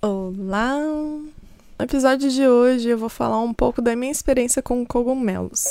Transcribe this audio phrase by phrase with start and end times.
[0.00, 0.78] Olá!
[0.78, 1.28] No
[1.80, 5.64] episódio de hoje eu vou falar um pouco da minha experiência com cogumelos.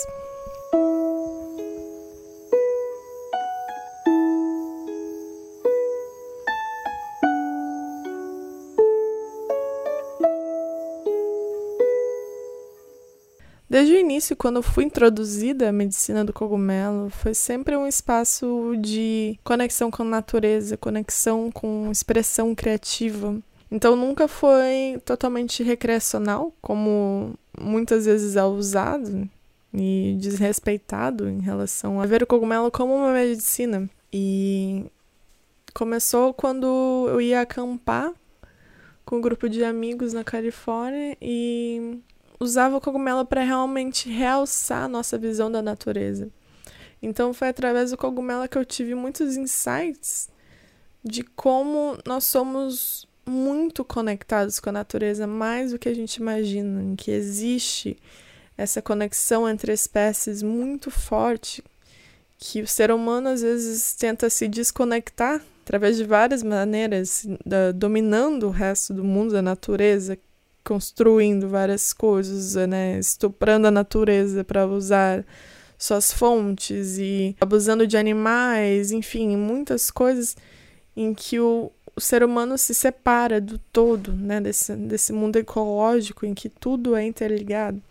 [13.70, 19.40] Desde o início, quando fui introduzida à medicina do cogumelo, foi sempre um espaço de
[19.42, 23.42] conexão com a natureza, conexão com expressão criativa.
[23.70, 29.30] Então nunca foi totalmente recreacional, como muitas vezes é usado
[29.74, 33.90] e desrespeitado em relação a ver o cogumelo como uma medicina.
[34.12, 34.86] E
[35.74, 38.14] começou quando eu ia acampar
[39.06, 42.00] com um grupo de amigos na Califórnia e
[42.40, 46.30] usava o cogumelo para realmente realçar a nossa visão da natureza.
[47.02, 50.30] Então foi através do cogumelo que eu tive muitos insights
[51.04, 56.96] de como nós somos muito conectados com a natureza, mais do que a gente imagina,
[56.96, 57.98] que existe
[58.58, 61.64] essa conexão entre espécies muito forte,
[62.40, 68.48] que o ser humano às vezes tenta se desconectar através de várias maneiras, da, dominando
[68.48, 70.18] o resto do mundo, da natureza,
[70.64, 75.26] construindo várias coisas, né, estuprando a natureza para usar
[75.78, 80.36] suas fontes e abusando de animais, enfim, muitas coisas
[80.96, 86.28] em que o, o ser humano se separa do todo, né, desse, desse mundo ecológico
[86.28, 87.82] em que tudo é interligado.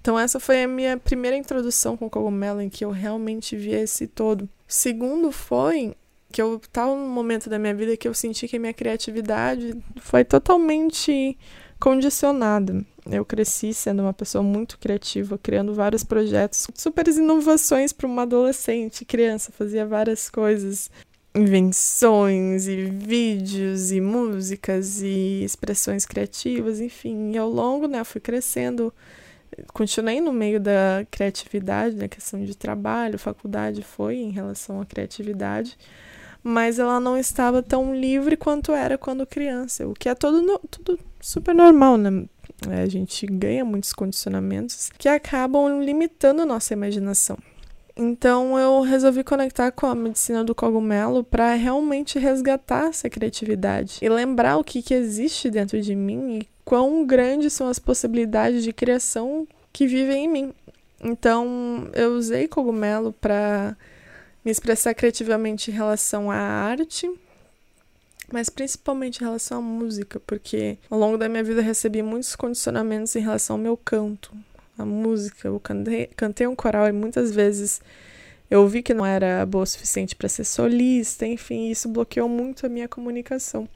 [0.00, 3.70] Então essa foi a minha primeira introdução com o cogumelo em que eu realmente vi
[3.70, 4.48] esse todo.
[4.66, 5.94] Segundo foi
[6.32, 9.72] que eu estava num momento da minha vida que eu senti que a minha criatividade
[10.00, 11.38] foi totalmente
[11.78, 12.84] condicionada.
[13.06, 19.04] Eu cresci sendo uma pessoa muito criativa, criando vários projetos, super inovações para uma adolescente,
[19.04, 20.90] criança, fazia várias coisas
[21.34, 27.32] invenções e vídeos e músicas e expressões criativas, enfim.
[27.32, 28.92] E ao longo, né, eu fui crescendo,
[29.72, 34.86] continuei no meio da criatividade, na né, questão de trabalho, faculdade foi em relação à
[34.86, 35.76] criatividade,
[36.42, 40.98] mas ela não estava tão livre quanto era quando criança, o que é todo, tudo
[41.20, 42.24] super normal, né?
[42.68, 47.38] É, a gente ganha muitos condicionamentos que acabam limitando nossa imaginação.
[48.00, 54.08] Então eu resolvi conectar com a medicina do cogumelo para realmente resgatar essa criatividade e
[54.08, 58.72] lembrar o que, que existe dentro de mim e quão grandes são as possibilidades de
[58.72, 60.54] criação que vivem em mim.
[61.02, 63.76] Então eu usei cogumelo para
[64.44, 67.10] me expressar criativamente em relação à arte,
[68.32, 73.16] mas principalmente em relação à música, porque ao longo da minha vida recebi muitos condicionamentos
[73.16, 74.32] em relação ao meu canto,
[74.78, 75.48] a música.
[75.48, 77.80] Eu cantei, cantei um coral e muitas vezes
[78.50, 82.64] eu vi que não era boa o suficiente para ser solista, enfim, isso bloqueou muito
[82.64, 83.68] a minha comunicação.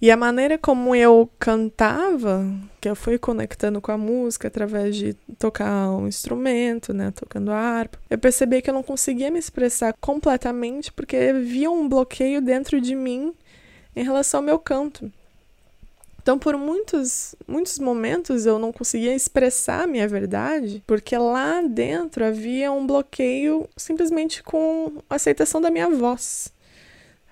[0.00, 2.44] E a maneira como eu cantava,
[2.80, 7.56] que eu fui conectando com a música através de tocar um instrumento, né, tocando a
[7.56, 12.80] harpa, eu percebi que eu não conseguia me expressar completamente porque havia um bloqueio dentro
[12.80, 13.34] de mim
[13.94, 15.10] em relação ao meu canto.
[16.26, 22.24] Então, por muitos, muitos momentos eu não conseguia expressar a minha verdade, porque lá dentro
[22.24, 26.52] havia um bloqueio simplesmente com a aceitação da minha voz.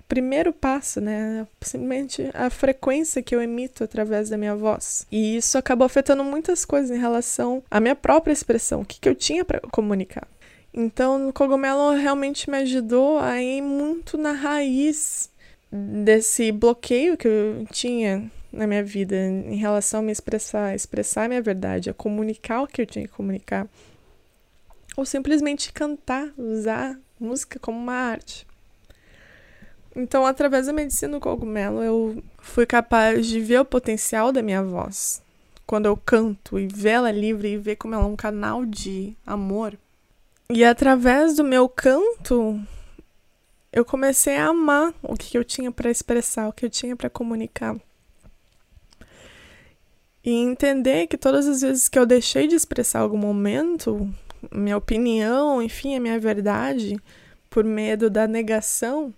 [0.07, 1.45] Primeiro passo, né?
[1.59, 5.05] Simplesmente a frequência que eu emito através da minha voz.
[5.11, 9.09] E isso acabou afetando muitas coisas em relação à minha própria expressão, o que, que
[9.09, 10.25] eu tinha para comunicar.
[10.73, 15.29] Então, o cogumelo realmente me ajudou a ir muito na raiz
[15.69, 21.27] desse bloqueio que eu tinha na minha vida em relação a me expressar, expressar a
[21.27, 23.67] minha verdade, a comunicar o que eu tinha que comunicar,
[24.95, 28.47] ou simplesmente cantar, usar música como uma arte.
[29.95, 34.61] Então, através da medicina do cogumelo, eu fui capaz de ver o potencial da minha
[34.61, 35.21] voz.
[35.65, 39.15] Quando eu canto e ver ela livre e ver como ela é um canal de
[39.25, 39.77] amor.
[40.49, 42.59] E através do meu canto,
[43.71, 47.09] eu comecei a amar o que eu tinha para expressar, o que eu tinha para
[47.09, 47.75] comunicar.
[50.25, 54.11] E entender que todas as vezes que eu deixei de expressar algum momento,
[54.51, 56.99] minha opinião, enfim, a minha verdade,
[57.49, 59.13] por medo da negação,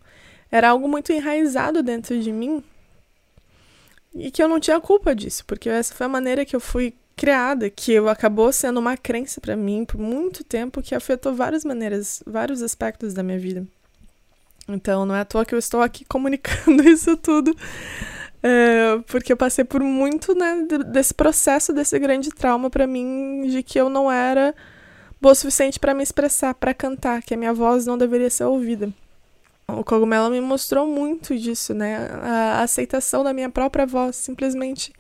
[0.52, 2.62] era algo muito enraizado dentro de mim
[4.14, 6.94] e que eu não tinha culpa disso, porque essa foi a maneira que eu fui
[7.16, 11.64] criada, que eu acabou sendo uma crença para mim por muito tempo que afetou várias
[11.64, 13.66] maneiras, vários aspectos da minha vida.
[14.68, 17.56] Então, não é à toa que eu estou aqui comunicando isso tudo
[18.44, 23.64] é, porque eu passei por muito né, desse processo, desse grande trauma para mim, de
[23.64, 24.54] que eu não era
[25.20, 28.44] boa o suficiente para me expressar, para cantar, que a minha voz não deveria ser
[28.44, 28.92] ouvida.
[29.68, 32.10] O cogumelo me mostrou muito disso, né?
[32.24, 34.94] A aceitação da minha própria voz, simplesmente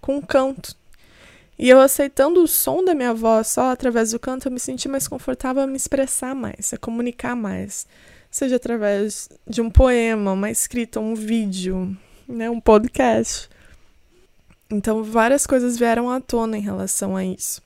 [0.00, 0.76] com o canto.
[1.58, 4.88] E eu aceitando o som da minha voz só através do canto, eu me senti
[4.88, 7.86] mais confortável a me expressar mais, a comunicar mais.
[8.30, 11.96] Seja através de um poema, uma escrita, um vídeo,
[12.32, 13.48] né, um podcast.
[14.70, 17.60] Então, várias coisas vieram à tona em relação a isso.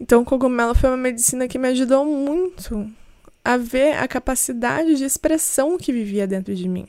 [0.00, 2.90] Então, o cogumelo foi uma medicina que me ajudou muito
[3.44, 6.86] a ver a capacidade de expressão que vivia dentro de mim.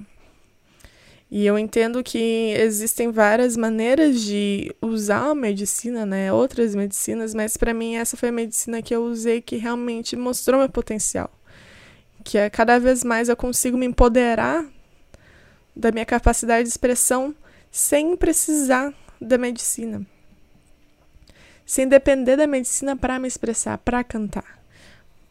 [1.29, 6.31] E eu entendo que existem várias maneiras de usar a medicina, né?
[6.31, 10.59] Outras medicinas, mas para mim essa foi a medicina que eu usei que realmente mostrou
[10.59, 11.29] meu potencial.
[12.23, 14.65] Que é cada vez mais eu consigo me empoderar
[15.75, 17.35] da minha capacidade de expressão
[17.71, 20.05] sem precisar da medicina.
[21.65, 24.55] Sem depender da medicina para me expressar, para cantar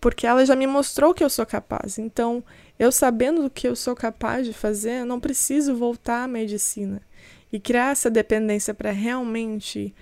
[0.05, 1.96] porque ela já me mostrou que eu sou capaz.
[1.96, 2.44] Então,
[2.79, 7.00] eu sabendo do que eu sou capaz de fazer, eu não preciso voltar à medicina
[7.50, 9.94] e criar essa dependência para realmente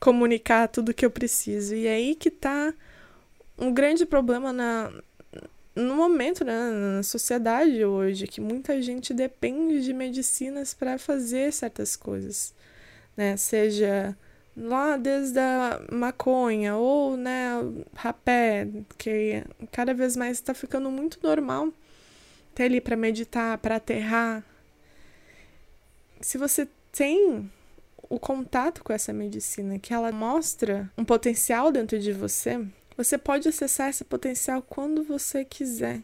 [0.00, 1.72] comunicar tudo o que eu preciso.
[1.72, 2.74] E é aí que está
[3.56, 4.90] um grande problema na,
[5.74, 11.96] no momento, né, na sociedade hoje, que muita gente depende de medicinas para fazer certas
[11.96, 12.54] coisas,
[13.16, 13.36] né?
[13.36, 14.16] Seja
[14.56, 17.50] lá desde a maconha ou né
[17.94, 19.42] rapé que
[19.72, 21.72] cada vez mais está ficando muito normal
[22.54, 24.44] ter ali para meditar para aterrar
[26.20, 27.50] se você tem
[28.08, 32.64] o contato com essa medicina que ela mostra um potencial dentro de você
[32.96, 36.00] você pode acessar esse potencial quando você quiser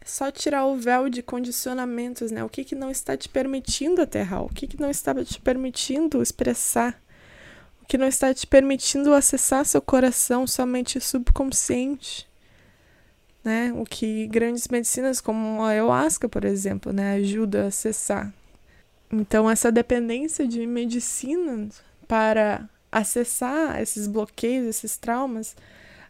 [0.00, 4.02] é só tirar o véu de condicionamentos né o que que não está te permitindo
[4.02, 7.00] aterrar o que que não está te permitindo expressar
[7.88, 12.28] que não está te permitindo acessar seu coração, sua mente subconsciente.
[13.44, 13.72] Né?
[13.76, 18.32] O que grandes medicinas como a ayahuasca, por exemplo, né, ajuda a acessar.
[19.12, 21.68] Então essa dependência de medicina
[22.08, 25.54] para acessar esses bloqueios, esses traumas,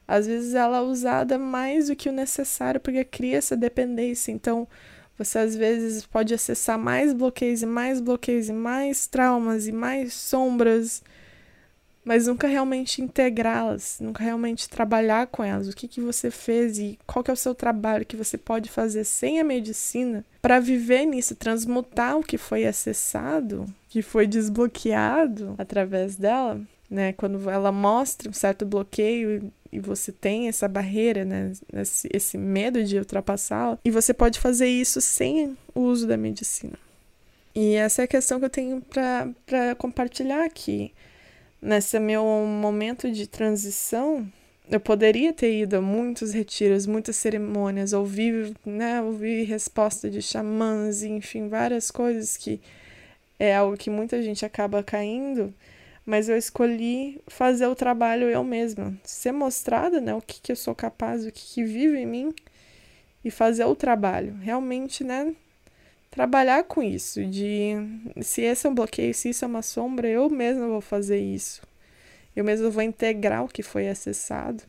[0.06, 4.32] às vezes ela é usada mais do que o necessário porque cria essa dependência.
[4.32, 4.66] Então,
[5.18, 10.12] você às vezes pode acessar mais bloqueios e mais bloqueios e mais traumas e mais
[10.12, 11.02] sombras
[12.06, 15.66] mas nunca realmente integrá-las, nunca realmente trabalhar com elas.
[15.66, 18.70] O que, que você fez e qual que é o seu trabalho que você pode
[18.70, 25.56] fazer sem a medicina para viver nisso, transmutar o que foi acessado, que foi desbloqueado
[25.58, 27.12] através dela, né?
[27.12, 31.52] Quando ela mostra um certo bloqueio e você tem essa barreira, né?
[31.72, 36.78] Esse, esse medo de ultrapassá-la, e você pode fazer isso sem o uso da medicina.
[37.54, 40.92] E essa é a questão que eu tenho para compartilhar aqui
[41.60, 44.26] nesse meu momento de transição,
[44.70, 51.02] eu poderia ter ido a muitos retiros, muitas cerimônias, ouvir, né, ouvir resposta de xamãs,
[51.02, 52.60] enfim, várias coisas que
[53.38, 55.52] é algo que muita gente acaba caindo,
[56.06, 60.56] mas eu escolhi fazer o trabalho eu mesma, ser mostrada, né, o que, que eu
[60.56, 62.34] sou capaz, o que, que vive em mim
[63.24, 65.34] e fazer o trabalho, realmente, né,
[66.10, 67.74] trabalhar com isso, de
[68.22, 71.60] se esse é um bloqueio, se isso é uma sombra, eu mesma vou fazer isso.
[72.34, 74.62] Eu mesma vou integrar o que foi acessado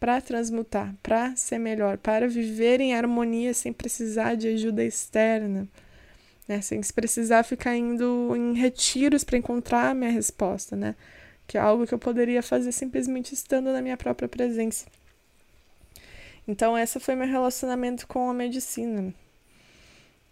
[0.00, 5.68] para transmutar, para ser melhor, para viver em harmonia sem precisar de ajuda externa,
[6.48, 6.62] né?
[6.62, 10.94] sem precisar ficar indo em retiros para encontrar a minha resposta, né?
[11.46, 14.86] Que é algo que eu poderia fazer simplesmente estando na minha própria presença.
[16.46, 19.12] Então, esse foi meu relacionamento com a medicina.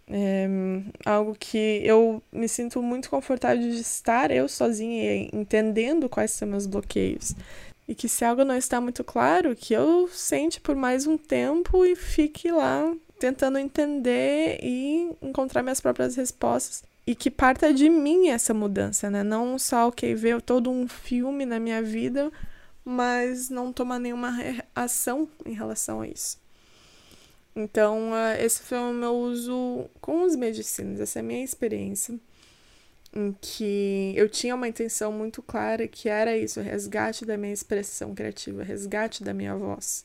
[0.08, 0.46] É
[1.04, 6.66] algo que eu me sinto muito confortável de estar eu sozinha, entendendo quais são meus
[6.66, 7.35] bloqueios.
[7.88, 11.85] E que se algo não está muito claro, que eu sente por mais um tempo
[11.85, 16.85] e fique lá tentando entender e encontrar minhas próprias respostas.
[17.06, 19.23] E que parta de mim essa mudança, né?
[19.23, 22.32] Não só, ok, ver todo um filme na minha vida,
[22.85, 24.32] mas não tomar nenhuma
[24.75, 26.38] ação em relação a isso.
[27.54, 32.18] Então, uh, esse foi o meu uso com os medicinas, essa é a minha experiência,
[33.14, 38.14] em que eu tinha uma intenção muito clara que era isso, resgate da minha expressão
[38.14, 40.04] criativa, resgate da minha voz.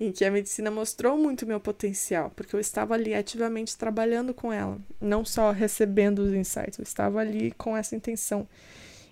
[0.00, 4.50] E que a medicina mostrou muito meu potencial, porque eu estava ali ativamente trabalhando com
[4.50, 8.48] ela, não só recebendo os insights, eu estava ali com essa intenção.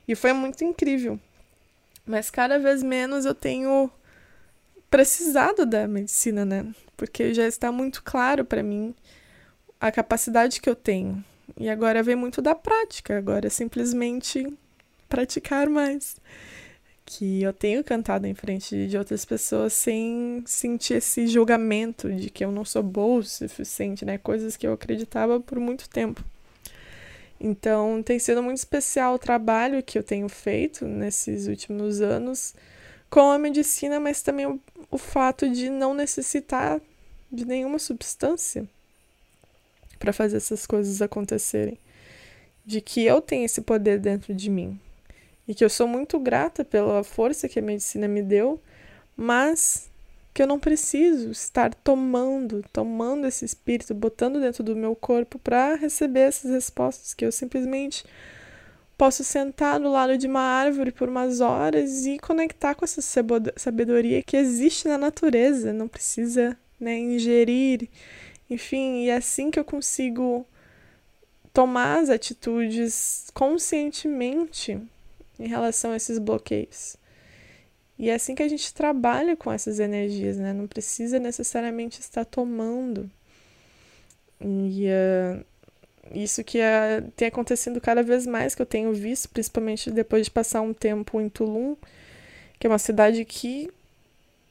[0.09, 1.21] E foi muito incrível.
[2.07, 3.91] Mas cada vez menos eu tenho
[4.91, 6.67] precisado da medicina, né?
[6.97, 8.95] Porque já está muito claro para mim
[9.79, 11.23] a capacidade que eu tenho.
[11.57, 14.47] E agora vem muito da prática, agora é simplesmente
[15.09, 16.17] praticar mais.
[17.09, 22.45] Que eu tenho cantado em frente de outras pessoas sem sentir esse julgamento de que
[22.45, 24.19] eu não sou boa o suficiente, né?
[24.19, 26.23] Coisas que eu acreditava por muito tempo.
[27.41, 32.55] Então, tem sido muito especial o trabalho que eu tenho feito nesses últimos anos
[33.09, 34.61] com a medicina, mas também o,
[34.91, 36.79] o fato de não necessitar
[37.33, 38.69] de nenhuma substância
[39.99, 41.79] para fazer essas coisas acontecerem.
[42.67, 44.79] De que eu tenho esse poder dentro de mim.
[45.49, 48.61] E que eu sou muito grata pela força que a medicina me deu,
[49.17, 49.91] mas
[50.39, 55.75] que eu não preciso estar tomando, tomando esse espírito, botando dentro do meu corpo para
[55.75, 58.05] receber essas respostas, que eu simplesmente
[58.97, 63.01] posso sentar do lado de uma árvore por umas horas e conectar com essa
[63.57, 67.89] sabedoria que existe na natureza, não precisa né, ingerir,
[68.51, 70.47] enfim, e é assim que eu consigo
[71.53, 74.81] tomar as atitudes conscientemente
[75.39, 76.97] em relação a esses bloqueios.
[77.99, 80.53] E é assim que a gente trabalha com essas energias, né?
[80.53, 83.11] Não precisa necessariamente estar tomando.
[84.41, 85.45] E uh,
[86.15, 90.31] isso que uh, tem acontecido cada vez mais, que eu tenho visto, principalmente depois de
[90.31, 91.75] passar um tempo em Tulum,
[92.59, 93.69] que é uma cidade que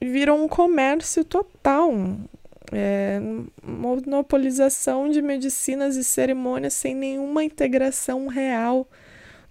[0.02, 1.94] virou um comércio total.
[2.70, 3.18] É,
[3.64, 8.86] monopolização de medicinas e cerimônias sem nenhuma integração real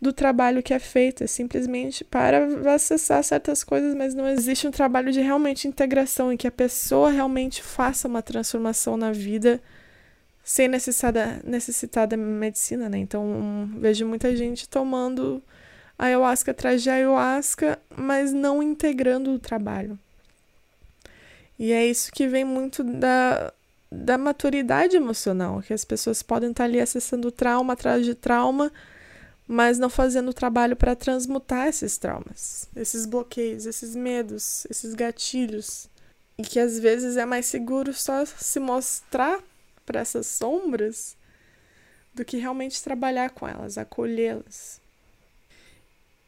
[0.01, 4.71] do trabalho que é feito, é simplesmente para acessar certas coisas, mas não existe um
[4.71, 9.61] trabalho de realmente integração em que a pessoa realmente faça uma transformação na vida
[10.45, 12.99] sem necessitar necessitar da medicina, né?
[12.99, 15.43] Então, um, vejo muita gente tomando
[15.99, 19.99] ayahuasca atrás de ayahuasca, mas não integrando o trabalho.
[21.59, 23.53] E é isso que vem muito da,
[23.91, 28.71] da maturidade emocional, que as pessoas podem estar ali acessando trauma atrás de trauma,
[29.47, 35.89] mas não fazendo o trabalho para transmutar esses traumas, esses bloqueios, esses medos, esses gatilhos.
[36.39, 39.43] E que às vezes é mais seguro só se mostrar
[39.87, 41.17] para essas sombras
[42.13, 44.81] do que realmente trabalhar com elas, acolhê-las.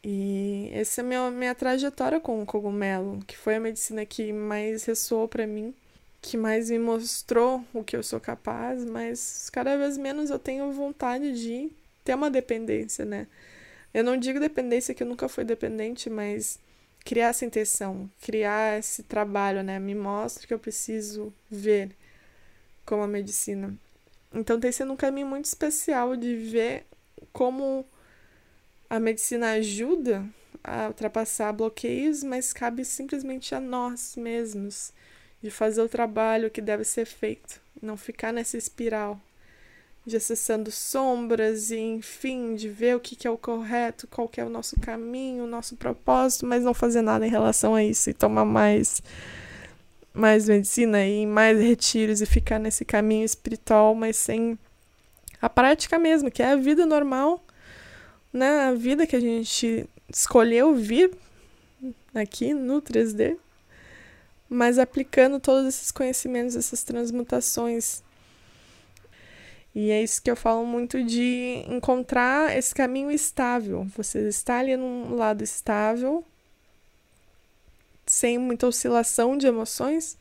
[0.03, 4.33] E essa é a minha, minha trajetória com o cogumelo, que foi a medicina que
[4.33, 5.75] mais ressoou para mim,
[6.23, 10.73] que mais me mostrou o que eu sou capaz, mas cada vez menos eu tenho
[10.73, 11.71] vontade de
[12.09, 13.27] ter uma dependência, né?
[13.93, 16.59] Eu não digo dependência que eu nunca fui dependente, mas
[17.05, 19.79] criar essa intenção, criar esse trabalho, né?
[19.79, 21.91] Me mostra que eu preciso ver
[22.87, 23.77] como a medicina.
[24.33, 26.87] Então tem sido um caminho muito especial de ver
[27.31, 27.85] como
[28.89, 30.25] a medicina ajuda
[30.65, 34.95] a ultrapassar bloqueios, mas cabe simplesmente a nós mesmos
[35.43, 39.21] de fazer o trabalho que deve ser feito, não ficar nessa espiral
[40.09, 44.45] de acessando sombras e, enfim, de ver o que, que é o correto, qual é
[44.45, 48.15] o nosso caminho, o nosso propósito, mas não fazer nada em relação a isso e
[48.15, 49.03] tomar mais
[50.13, 54.59] mais medicina e mais retiros e ficar nesse caminho espiritual, mas sem
[55.41, 57.45] a prática mesmo, que é a vida normal,
[58.33, 58.63] né?
[58.63, 61.13] A vida que a gente escolheu vir
[62.13, 63.37] aqui no 3D,
[64.49, 68.03] mas aplicando todos esses conhecimentos, essas transmutações
[69.81, 73.87] e é isso que eu falo muito de encontrar esse caminho estável.
[73.97, 76.25] Você está ali num lado estável,
[78.05, 80.19] sem muita oscilação de emoções,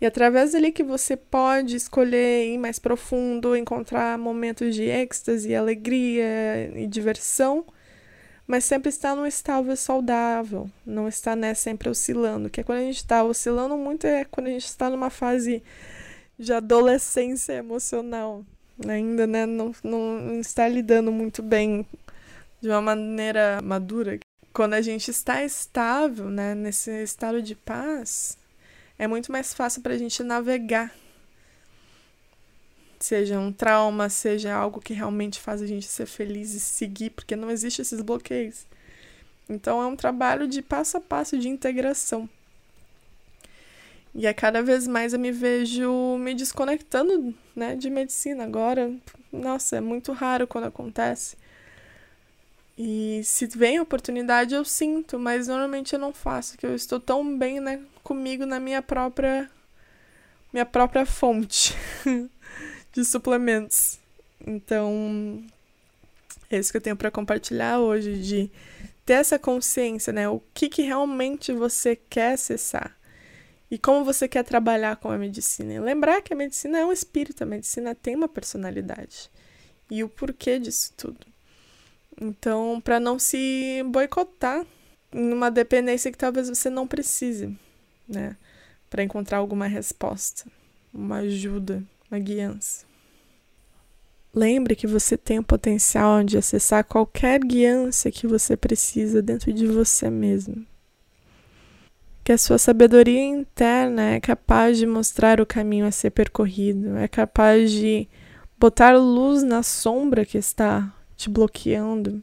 [0.00, 6.72] e através dali que você pode escolher ir mais profundo, encontrar momentos de êxtase, alegria
[6.74, 7.66] e diversão,
[8.46, 12.48] mas sempre está num estável saudável, não está né, sempre oscilando.
[12.48, 15.62] Que é quando a gente está oscilando muito, é quando a gente está numa fase
[16.38, 18.46] de adolescência emocional
[18.86, 21.86] ainda né, não, não está lidando muito bem
[22.60, 24.18] de uma maneira madura.
[24.52, 28.36] Quando a gente está estável, né, nesse estado de paz,
[28.98, 30.92] é muito mais fácil para a gente navegar.
[33.00, 37.36] Seja um trauma, seja algo que realmente faz a gente ser feliz e seguir, porque
[37.36, 38.66] não existe esses bloqueios.
[39.48, 42.28] Então é um trabalho de passo a passo de integração.
[44.18, 48.92] E a cada vez mais eu me vejo me desconectando, né, de medicina agora.
[49.32, 51.36] Nossa, é muito raro quando acontece.
[52.76, 57.38] E se vem oportunidade eu sinto, mas normalmente eu não faço, que eu estou tão
[57.38, 59.48] bem, né, comigo na minha própria
[60.52, 61.76] minha própria fonte
[62.92, 64.00] de suplementos.
[64.44, 65.44] Então,
[66.50, 68.50] é isso que eu tenho para compartilhar hoje de
[69.06, 70.28] ter essa consciência, né?
[70.28, 72.97] O que que realmente você quer acessar?
[73.70, 75.74] E como você quer trabalhar com a medicina.
[75.74, 79.30] E lembrar que a medicina é um espírito, a medicina tem uma personalidade.
[79.90, 81.26] E o porquê disso tudo.
[82.20, 84.66] Então, para não se boicotar
[85.12, 87.56] numa dependência que talvez você não precise,
[88.06, 88.36] né?
[88.90, 90.46] Para encontrar alguma resposta,
[90.92, 92.86] uma ajuda, uma guiança.
[94.34, 99.66] Lembre que você tem o potencial de acessar qualquer guiança que você precisa dentro de
[99.66, 100.66] você mesmo.
[102.28, 107.08] Que a sua sabedoria interna é capaz de mostrar o caminho a ser percorrido, é
[107.08, 108.06] capaz de
[108.58, 112.22] botar luz na sombra que está te bloqueando.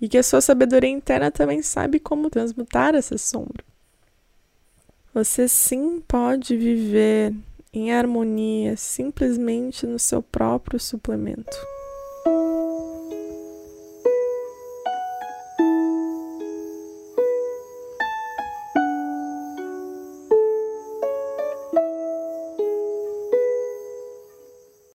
[0.00, 3.62] E que a sua sabedoria interna também sabe como transmutar essa sombra.
[5.12, 7.34] Você sim pode viver
[7.70, 11.54] em harmonia simplesmente no seu próprio suplemento.